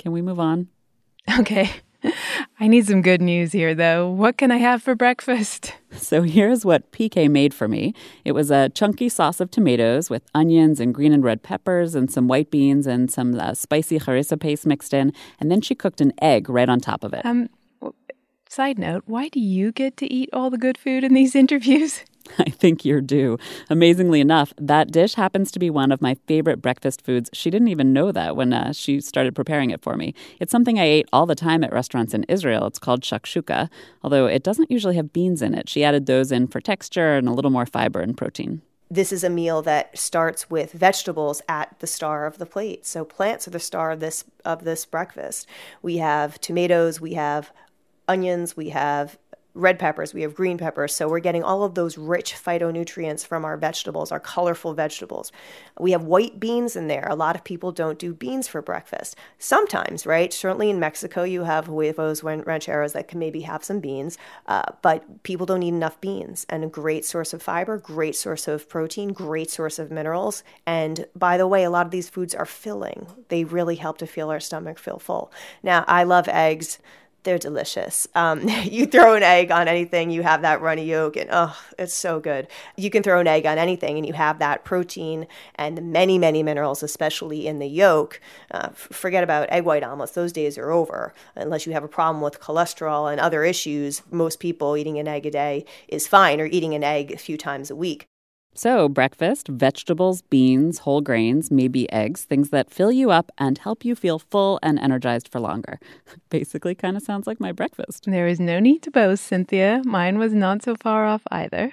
[0.00, 0.66] Can we move on?
[1.38, 1.70] Okay.
[2.58, 4.10] I need some good news here, though.
[4.10, 5.74] What can I have for breakfast?
[5.92, 7.94] So here's what PK made for me.
[8.24, 12.10] It was a chunky sauce of tomatoes with onions and green and red peppers and
[12.10, 15.12] some white beans and some uh, spicy harissa paste mixed in.
[15.40, 17.26] And then she cooked an egg right on top of it.
[17.26, 17.48] Um,
[18.52, 22.02] Side note, why do you get to eat all the good food in these interviews?
[22.36, 23.38] I think you're due.
[23.70, 27.30] Amazingly enough, that dish happens to be one of my favorite breakfast foods.
[27.32, 30.14] She didn't even know that when uh, she started preparing it for me.
[30.40, 32.66] It's something I ate all the time at restaurants in Israel.
[32.66, 33.70] It's called shakshuka,
[34.02, 35.68] although it doesn't usually have beans in it.
[35.68, 39.22] She added those in for texture and a little more fiber and protein this is
[39.22, 42.84] a meal that starts with vegetables at the star of the plate.
[42.84, 45.46] So plants are the star of this of this breakfast.
[45.80, 47.52] We have tomatoes, we have
[48.10, 49.16] onions, we have
[49.54, 50.94] red peppers, we have green peppers.
[50.94, 55.32] So we're getting all of those rich phytonutrients from our vegetables, our colorful vegetables.
[55.78, 57.06] We have white beans in there.
[57.10, 59.16] A lot of people don't do beans for breakfast.
[59.38, 60.32] Sometimes, right?
[60.32, 65.22] Certainly in Mexico, you have huevos rancheros that can maybe have some beans, uh, but
[65.24, 66.46] people don't eat enough beans.
[66.48, 70.44] And a great source of fiber, great source of protein, great source of minerals.
[70.66, 73.06] And by the way, a lot of these foods are filling.
[73.28, 75.32] They really help to feel our stomach feel full.
[75.62, 76.78] Now, I love eggs
[77.22, 78.06] they're delicious.
[78.14, 81.94] Um, you throw an egg on anything, you have that runny yolk, and oh, it's
[81.94, 82.48] so good.
[82.76, 86.42] You can throw an egg on anything, and you have that protein and many, many
[86.42, 88.20] minerals, especially in the yolk.
[88.50, 91.14] Uh, forget about egg white omelets; those days are over.
[91.34, 95.26] Unless you have a problem with cholesterol and other issues, most people eating an egg
[95.26, 98.09] a day is fine, or eating an egg a few times a week.
[98.54, 103.84] So, breakfast, vegetables, beans, whole grains, maybe eggs, things that fill you up and help
[103.84, 105.78] you feel full and energized for longer.
[106.30, 108.04] Basically, kind of sounds like my breakfast.
[108.06, 109.82] There is no need to boast, Cynthia.
[109.84, 111.72] Mine was not so far off either.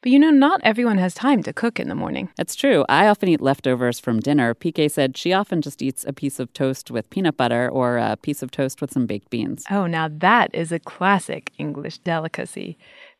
[0.00, 2.28] But you know, not everyone has time to cook in the morning.
[2.36, 2.84] That's true.
[2.88, 4.54] I often eat leftovers from dinner.
[4.54, 8.16] PK said she often just eats a piece of toast with peanut butter or a
[8.16, 9.64] piece of toast with some baked beans.
[9.68, 12.78] Oh, now that is a classic English delicacy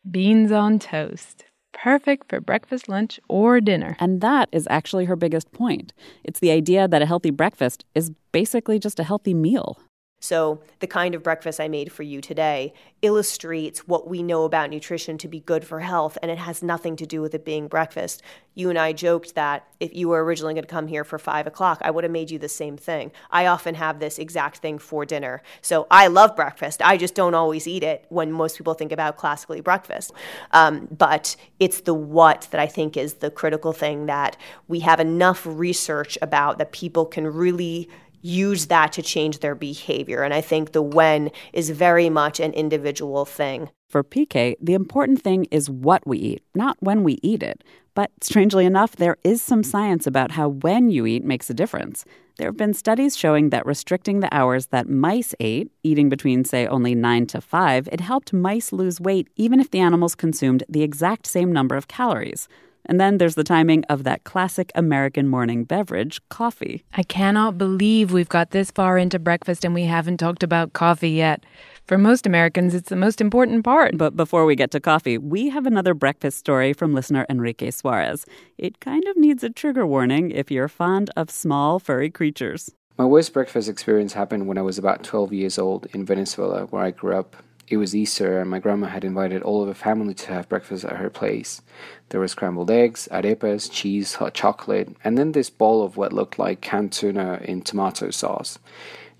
[0.09, 1.43] beans on toast
[1.81, 3.95] perfect for breakfast, lunch, or dinner.
[3.99, 5.93] And that is actually her biggest point.
[6.23, 9.77] It's the idea that a healthy breakfast is basically just a healthy meal.
[10.21, 14.69] So, the kind of breakfast I made for you today illustrates what we know about
[14.69, 17.69] nutrition to be good for health, and it has nothing to do with it being
[17.69, 18.21] breakfast.
[18.53, 21.47] You and I joked that if you were originally going to come here for five
[21.47, 23.13] o'clock, I would have made you the same thing.
[23.31, 25.41] I often have this exact thing for dinner.
[25.61, 26.81] So, I love breakfast.
[26.83, 30.11] I just don't always eat it when most people think about classically breakfast.
[30.51, 34.35] Um, but it's the what that I think is the critical thing that
[34.67, 37.87] we have enough research about that people can really
[38.21, 40.23] use that to change their behavior.
[40.23, 43.69] And I think the when is very much an individual thing.
[43.87, 47.63] For PK, the important thing is what we eat, not when we eat it.
[47.95, 52.05] But strangely enough, there is some science about how when you eat makes a difference.
[52.37, 56.67] There have been studies showing that restricting the hours that mice ate, eating between, say,
[56.67, 60.83] only 9 to 5, it helped mice lose weight even if the animals consumed the
[60.83, 62.47] exact same number of calories.
[62.85, 66.83] And then there's the timing of that classic American morning beverage, coffee.
[66.93, 71.11] I cannot believe we've got this far into breakfast and we haven't talked about coffee
[71.11, 71.45] yet.
[71.85, 73.97] For most Americans, it's the most important part.
[73.97, 78.25] But before we get to coffee, we have another breakfast story from listener Enrique Suarez.
[78.57, 82.71] It kind of needs a trigger warning if you're fond of small, furry creatures.
[82.99, 86.83] My worst breakfast experience happened when I was about 12 years old in Venezuela, where
[86.83, 87.35] I grew up.
[87.69, 90.83] It was Easter, and my grandma had invited all of the family to have breakfast
[90.83, 91.61] at her place.
[92.09, 96.39] There were scrambled eggs, arepas, cheese, hot chocolate, and then this bowl of what looked
[96.39, 98.57] like canned tuna in tomato sauce.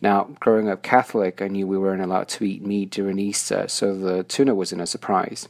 [0.01, 3.95] Now, growing up Catholic, I knew we weren't allowed to eat meat during Easter, so
[3.95, 5.47] the tuna wasn't a surprise.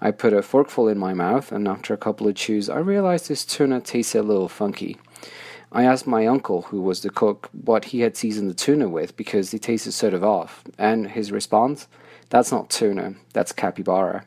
[0.00, 3.28] I put a forkful in my mouth, and after a couple of chews, I realized
[3.28, 4.96] this tuna tasted a little funky.
[5.70, 9.16] I asked my uncle, who was the cook, what he had seasoned the tuna with
[9.16, 11.86] because it tasted sort of off, and his response
[12.30, 14.24] that's not tuna, that's capybara.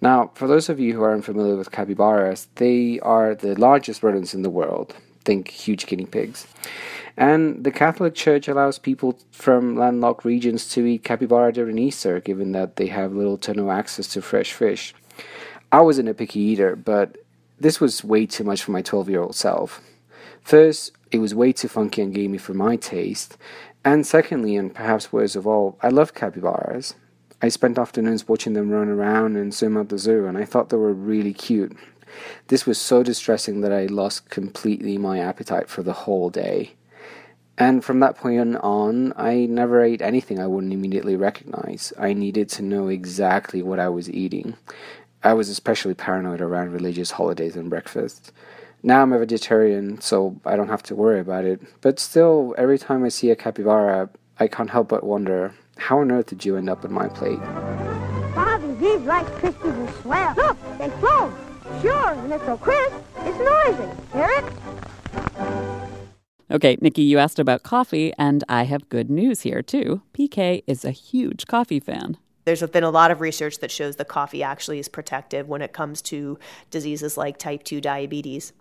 [0.00, 4.34] Now, for those of you who are unfamiliar with capybaras, they are the largest rodents
[4.34, 4.94] in the world.
[5.24, 6.46] Think huge guinea pigs.
[7.16, 12.52] And the Catholic Church allows people from landlocked regions to eat capybara during Easter, given
[12.52, 14.94] that they have little to no access to fresh fish.
[15.70, 17.18] I wasn't a picky eater, but
[17.60, 19.80] this was way too much for my 12 year old self.
[20.42, 23.36] First, it was way too funky and gamey for my taste.
[23.84, 26.94] And secondly, and perhaps worst of all, I love capybaras.
[27.44, 30.68] I spent afternoons watching them run around and swim at the zoo, and I thought
[30.68, 31.76] they were really cute.
[32.46, 36.74] This was so distressing that I lost completely my appetite for the whole day.
[37.58, 41.92] And from that point on, I never ate anything I wouldn't immediately recognize.
[41.98, 44.56] I needed to know exactly what I was eating.
[45.24, 48.30] I was especially paranoid around religious holidays and breakfasts.
[48.84, 51.60] Now I'm a vegetarian, so I don't have to worry about it.
[51.80, 56.12] But still, every time I see a capybara, I can't help but wonder how on
[56.12, 57.40] earth did you end up on my plate?
[58.36, 60.34] Bobby, these Rice Krispies are swell.
[60.36, 61.34] Look, they float.
[61.82, 63.90] Sure, and it's so crisp, it's noisy.
[64.12, 64.44] Hear it?
[66.52, 70.02] Okay, Nikki, you asked about coffee, and I have good news here, too.
[70.14, 72.16] PK is a huge coffee fan.
[72.44, 75.72] There's been a lot of research that shows that coffee actually is protective when it
[75.72, 76.38] comes to
[76.70, 78.52] diseases like type 2 diabetes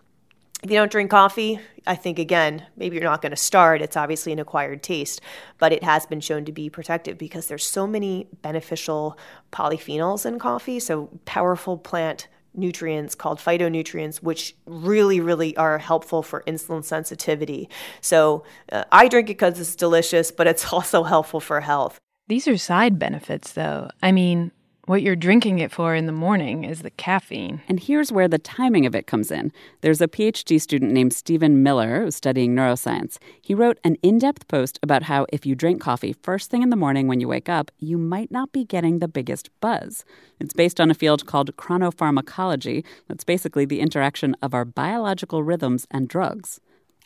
[0.63, 3.81] if you don't drink coffee, I think again, maybe you're not going to start.
[3.81, 5.21] It's obviously an acquired taste,
[5.57, 9.17] but it has been shown to be protective because there's so many beneficial
[9.51, 16.43] polyphenols in coffee, so powerful plant nutrients called phytonutrients, which really, really are helpful for
[16.45, 17.69] insulin sensitivity.
[18.01, 21.97] So uh, I drink it because it's delicious, but it's also helpful for health.
[22.27, 23.89] These are side benefits, though.
[24.03, 24.51] I mean,
[24.85, 27.61] what you're drinking it for in the morning is the caffeine.
[27.67, 29.51] And here's where the timing of it comes in.
[29.81, 33.17] There's a PhD student named Stephen Miller who's studying neuroscience.
[33.41, 36.71] He wrote an in depth post about how if you drink coffee first thing in
[36.71, 40.03] the morning when you wake up, you might not be getting the biggest buzz.
[40.39, 42.83] It's based on a field called chronopharmacology.
[43.07, 46.59] That's basically the interaction of our biological rhythms and drugs.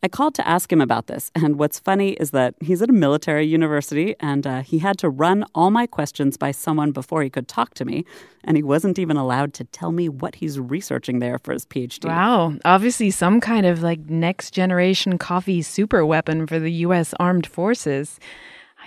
[0.04, 2.94] I called to ask him about this, and what's funny is that he's at a
[2.94, 7.30] military university and uh, he had to run all my questions by someone before he
[7.30, 8.06] could talk to me,
[8.44, 12.06] and he wasn't even allowed to tell me what he's researching there for his PhD.
[12.06, 17.14] Wow, obviously some kind of like next generation coffee super weapon for the U.S.
[17.20, 18.20] Armed Forces.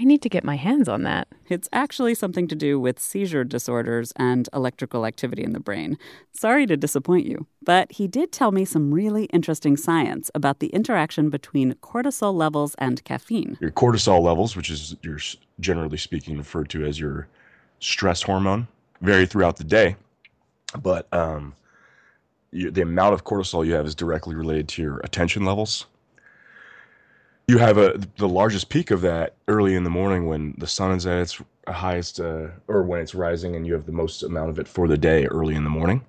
[0.00, 1.26] I need to get my hands on that.
[1.48, 5.98] It's actually something to do with seizure disorders and electrical activity in the brain.
[6.30, 10.68] Sorry to disappoint you, but he did tell me some really interesting science about the
[10.68, 13.58] interaction between cortisol levels and caffeine.
[13.60, 15.18] Your cortisol levels, which is your
[15.58, 17.26] generally speaking referred to as your
[17.80, 18.68] stress hormone,
[19.00, 19.96] vary throughout the day,
[20.80, 21.54] but um,
[22.52, 25.86] you, the amount of cortisol you have is directly related to your attention levels
[27.48, 30.92] you have a the largest peak of that early in the morning when the sun
[30.92, 34.50] is at its highest uh, or when it's rising and you have the most amount
[34.50, 36.04] of it for the day early in the morning.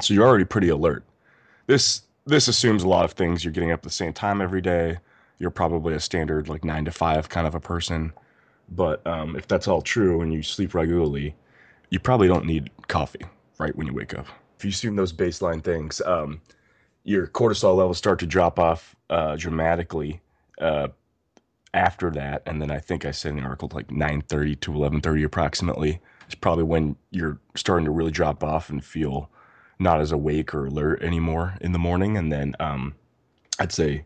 [0.00, 1.04] So you're already pretty alert.
[1.66, 3.42] This this assumes a lot of things.
[3.42, 4.98] You're getting up at the same time every day.
[5.38, 8.12] You're probably a standard like 9 to 5 kind of a person.
[8.70, 11.34] But um, if that's all true and you sleep regularly,
[11.88, 13.24] you probably don't need coffee
[13.58, 14.26] right when you wake up.
[14.58, 16.42] If you assume those baseline things, um,
[17.04, 20.20] your cortisol levels start to drop off uh, dramatically
[20.60, 20.88] uh,
[21.74, 25.24] after that, and then I think I said in the article like 9:30 to 11:30
[25.24, 29.30] approximately is probably when you're starting to really drop off and feel
[29.78, 32.16] not as awake or alert anymore in the morning.
[32.16, 32.94] And then um,
[33.58, 34.04] I'd say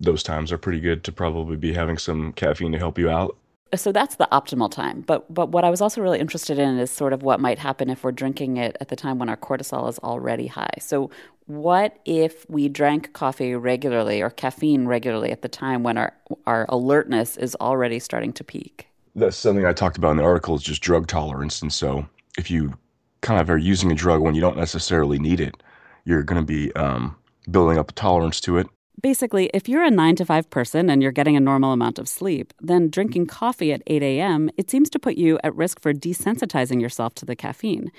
[0.00, 3.36] those times are pretty good to probably be having some caffeine to help you out.
[3.74, 5.02] So that's the optimal time.
[5.02, 7.90] But but what I was also really interested in is sort of what might happen
[7.90, 10.74] if we're drinking it at the time when our cortisol is already high.
[10.80, 11.10] So
[11.46, 16.14] what if we drank coffee regularly or caffeine regularly at the time when our
[16.46, 18.86] our alertness is already starting to peak?
[19.14, 21.60] That's something I talked about in the article is just drug tolerance.
[21.60, 22.06] And so
[22.38, 22.74] if you
[23.20, 25.62] kind of are using a drug when you don't necessarily need it,
[26.04, 27.16] you're going to be um,
[27.50, 28.66] building up a tolerance to it.
[29.00, 32.08] Basically, if you're a 9 to 5 person and you're getting a normal amount of
[32.08, 35.92] sleep, then drinking coffee at 8 a.m., it seems to put you at risk for
[35.92, 37.92] desensitizing yourself to the caffeine.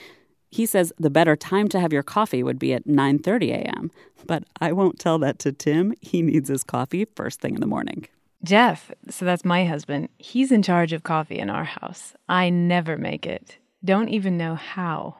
[0.52, 3.92] He says the better time to have your coffee would be at 9:30 a.m.
[4.26, 5.94] But I won't tell that to Tim.
[6.02, 8.08] He needs his coffee first thing in the morning.
[8.44, 10.10] Geoff, so that's my husband.
[10.18, 12.14] He's in charge of coffee in our house.
[12.28, 13.58] I never make it.
[13.84, 15.18] Don't even know how.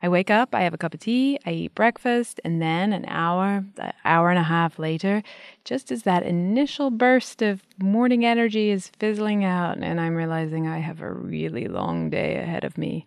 [0.00, 3.04] I wake up, I have a cup of tea, I eat breakfast, and then an
[3.08, 5.24] hour, an hour and a half later,
[5.64, 10.78] just as that initial burst of morning energy is fizzling out and I'm realizing I
[10.78, 13.06] have a really long day ahead of me,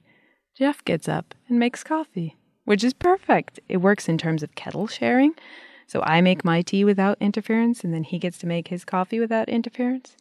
[0.58, 2.36] Geoff gets up and makes coffee,
[2.66, 3.60] which is perfect.
[3.70, 5.34] It works in terms of kettle sharing.
[5.88, 9.20] So I make my tea without interference, and then he gets to make his coffee
[9.20, 10.16] without interference.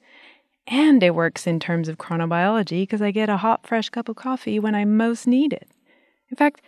[0.67, 4.17] And it works in terms of chronobiology because I get a hot, fresh cup of
[4.17, 5.69] coffee when I most need it.
[6.31, 6.61] In fact,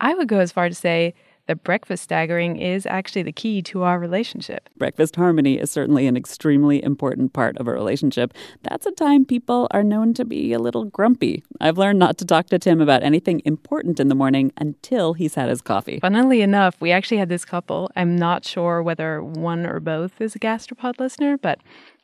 [0.00, 1.14] I would go as far to say
[1.46, 4.68] that breakfast staggering is actually the key to our relationship.
[4.78, 8.32] Breakfast harmony is certainly an extremely important part of a relationship.
[8.62, 11.42] That's a time people are known to be a little grumpy.
[11.60, 15.34] I've learned not to talk to Tim about anything important in the morning until he's
[15.34, 15.98] had his coffee.
[16.00, 17.90] Funnily enough, we actually had this couple.
[17.94, 21.60] I'm not sure whether one or both is a gastropod listener, but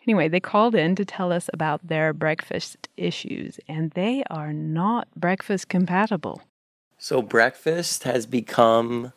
[0.07, 5.07] Anyway, they called in to tell us about their breakfast issues, and they are not
[5.15, 6.41] breakfast compatible.
[7.03, 9.15] So breakfast has become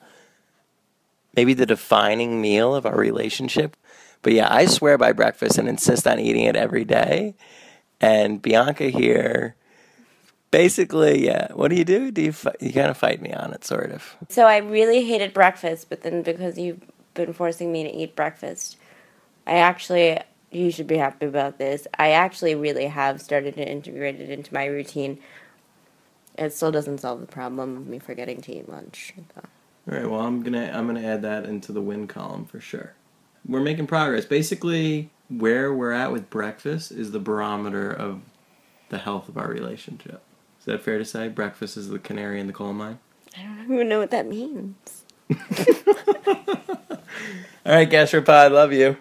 [1.36, 3.76] maybe the defining meal of our relationship.
[4.22, 7.36] But yeah, I swear by breakfast and insist on eating it every day.
[8.00, 9.56] And Bianca here,
[10.50, 11.52] basically, yeah.
[11.52, 12.10] What do you do?
[12.10, 14.16] Do you you kind of fight me on it, sort of?
[14.30, 16.82] So I really hated breakfast, but then because you've
[17.16, 18.78] been forcing me to eat breakfast,
[19.46, 20.22] I actually
[20.52, 21.86] you should be happy about this.
[22.00, 25.20] I actually really have started to integrate it into my routine
[26.38, 29.14] it still doesn't solve the problem of me forgetting to eat lunch.
[29.36, 29.42] So.
[29.92, 30.10] All right.
[30.10, 32.94] Well, I'm gonna I'm gonna add that into the win column for sure.
[33.46, 34.26] We're making progress.
[34.26, 38.22] Basically, where we're at with breakfast is the barometer of
[38.90, 40.22] the health of our relationship.
[40.60, 41.28] Is that fair to say?
[41.28, 43.00] Breakfast is the canary in the coal mine.
[43.38, 45.04] I don't even know what that means.
[47.66, 48.98] All right, gastropod, love you.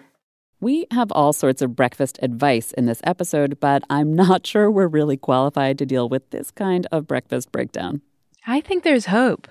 [0.63, 4.87] We have all sorts of breakfast advice in this episode, but I'm not sure we're
[4.87, 8.01] really qualified to deal with this kind of breakfast breakdown.
[8.47, 9.49] I think there's hope.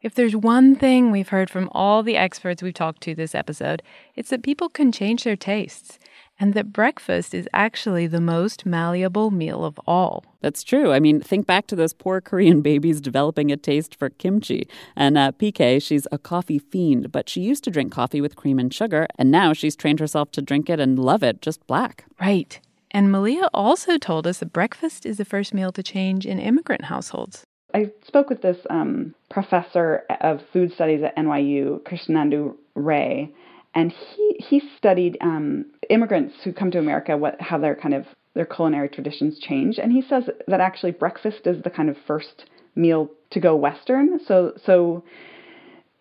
[0.00, 3.82] If there's one thing we've heard from all the experts we've talked to this episode,
[4.14, 5.98] it's that people can change their tastes
[6.38, 10.24] and that breakfast is actually the most malleable meal of all.
[10.40, 10.92] That's true.
[10.92, 14.68] I mean, think back to those poor Korean babies developing a taste for kimchi.
[14.96, 18.58] And uh, PK, she's a coffee fiend, but she used to drink coffee with cream
[18.58, 22.04] and sugar, and now she's trained herself to drink it and love it just black.
[22.20, 22.60] Right.
[22.90, 26.84] And Malia also told us that breakfast is the first meal to change in immigrant
[26.84, 27.44] households.
[27.74, 33.32] I spoke with this um, professor of food studies at NYU, Krishnendu Ray,
[33.74, 38.06] and he he studied um, immigrants who come to America, what how their kind of
[38.34, 42.46] their culinary traditions change, and he says that actually breakfast is the kind of first
[42.74, 44.20] meal to go Western.
[44.26, 45.04] So so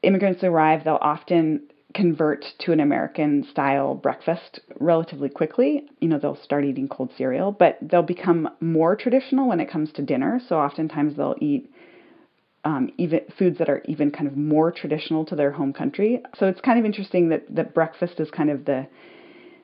[0.01, 1.63] immigrants arrive, they'll often
[1.93, 5.83] convert to an American style breakfast relatively quickly.
[5.99, 9.91] You know, they'll start eating cold cereal, but they'll become more traditional when it comes
[9.93, 10.41] to dinner.
[10.49, 11.71] So oftentimes they'll eat
[12.65, 16.21] um, even foods that are even kind of more traditional to their home country.
[16.39, 18.87] So it's kind of interesting that that breakfast is kind of the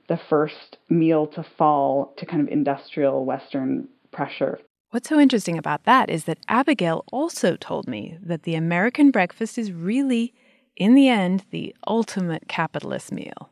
[0.07, 4.59] the first meal to fall to kind of industrial Western pressure.
[4.89, 9.59] What's so interesting about that is that Abigail also told me that the American breakfast
[9.59, 10.33] is really,
[10.75, 13.51] in the end, the ultimate capitalist meal.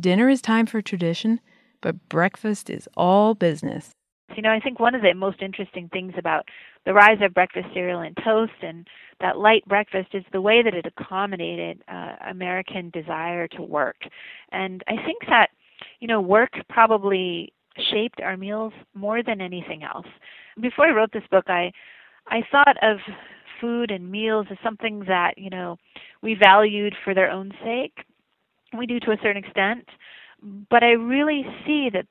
[0.00, 1.40] Dinner is time for tradition,
[1.82, 3.90] but breakfast is all business.
[4.34, 6.46] You know, I think one of the most interesting things about
[6.84, 8.86] the rise of breakfast cereal and toast and
[9.20, 13.96] that light breakfast is the way that it accommodated uh, American desire to work.
[14.50, 15.48] And I think that,
[16.00, 17.52] you know, work probably
[17.90, 20.06] shaped our meals more than anything else.
[20.60, 21.72] Before I wrote this book, I
[22.28, 22.98] I thought of
[23.60, 25.78] food and meals as something that you know
[26.22, 28.04] we valued for their own sake.
[28.76, 29.86] We do to a certain extent,
[30.70, 32.06] but I really see that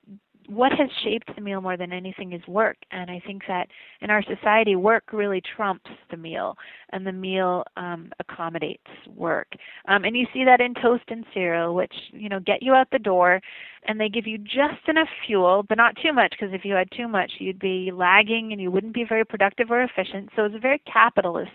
[0.52, 2.78] what has shaped the meal more than anything is work.
[2.92, 3.68] And i think that
[4.02, 6.58] in our society work really trumps the meal
[6.92, 8.84] and the meal um, accommodates
[9.16, 9.48] work.
[9.88, 12.88] Um, and you see that in toast and cereal which you know get you out
[12.92, 13.40] the door
[13.88, 16.90] and they give you just enough fuel but not too much because if you had
[16.96, 20.30] too much you'd be lagging and you wouldn't be very productive or efficient.
[20.36, 21.52] So it's a very capitalist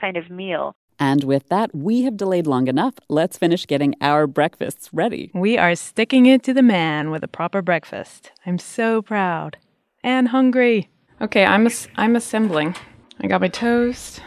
[0.00, 2.94] kind of meal and with that, we have delayed long enough.
[3.08, 5.30] Let's finish getting our breakfasts ready.
[5.34, 8.32] We are sticking it to the man with a proper breakfast.
[8.46, 9.56] I'm so proud
[10.02, 10.88] and hungry.
[11.20, 12.74] Okay, I'm as- I'm assembling.
[13.20, 14.20] I got my toast.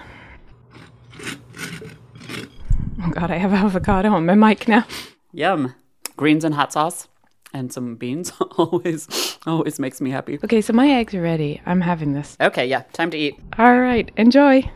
[3.03, 4.85] Oh god, I have avocado on my mic now.
[5.33, 5.73] Yum.
[6.17, 7.07] Greens and hot sauce
[7.53, 10.39] and some beans always always makes me happy.
[10.43, 11.61] Okay, so my eggs are ready.
[11.65, 12.37] I'm having this.
[12.39, 13.35] Okay, yeah, time to eat.
[13.57, 14.69] All right, enjoy.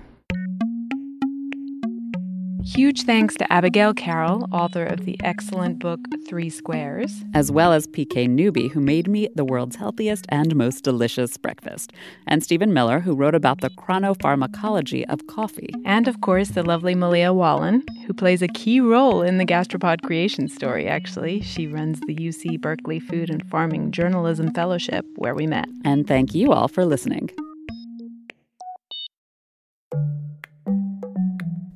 [2.66, 7.86] Huge thanks to Abigail Carroll, author of the excellent book Three Squares, as well as
[7.86, 11.94] PK Newby, who made me the world's healthiest and most delicious breakfast,
[12.26, 15.70] and Stephen Miller, who wrote about the chronopharmacology of coffee.
[15.86, 20.02] And of course, the lovely Malia Wollan, who plays a key role in the gastropod
[20.02, 21.42] creation story, actually.
[21.42, 25.68] She runs the UC Berkeley Food and Farming Journalism Fellowship, where we met.
[25.84, 27.30] And thank you all for listening.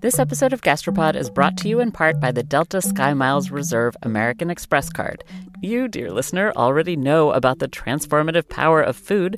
[0.02, 3.98] This episode of Gastropod is brought to you in part by the Delta SkyMiles Reserve
[4.02, 5.26] American Express card.
[5.62, 9.38] You, dear listener, already know about the transformative power of food.